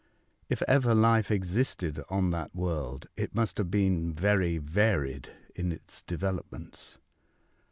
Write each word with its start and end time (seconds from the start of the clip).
If 0.49 0.63
ever 0.63 0.95
life 0.95 1.29
existed 1.29 2.03
on 2.09 2.31
that 2.31 2.55
world, 2.55 3.05
it 3.15 3.35
must 3.35 3.59
have 3.59 3.69
been 3.69 4.15
very 4.15 4.57
varied 4.57 5.29
in 5.53 5.71
its 5.71 6.01
developments. 6.01 6.97